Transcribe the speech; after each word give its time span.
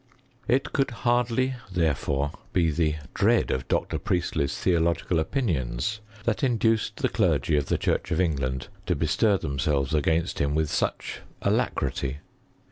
It 0.47 0.73
could 0.73 0.89
hardly, 0.89 1.53
therefore, 1.71 2.31
be 2.53 2.71
the 2.71 2.95
dread 3.13 3.51
of 3.51 3.67
Dr< 3.67 3.99
Priestley's 3.99 4.57
theological 4.57 5.19
opinions 5.19 5.99
that 6.25 6.41
induced 6.43 6.97
ths 6.99 7.11
clergy 7.11 7.55
of 7.55 7.67
the 7.67 7.77
church 7.77 8.09
of 8.09 8.19
England 8.19 8.67
to 8.87 8.95
bestir 8.95 9.37
them'* 9.37 9.59
selves 9.59 9.93
against 9.93 10.39
him 10.39 10.55
with 10.55 10.71
such 10.71 11.19
alacrity. 11.43 12.17